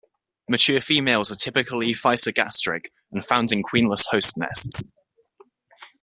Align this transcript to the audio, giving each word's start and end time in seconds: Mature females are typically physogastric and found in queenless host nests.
Mature 0.49 0.81
females 0.81 1.31
are 1.31 1.35
typically 1.35 1.91
physogastric 1.93 2.87
and 3.11 3.23
found 3.23 3.51
in 3.51 3.61
queenless 3.61 4.03
host 4.09 4.35
nests. 4.35 4.87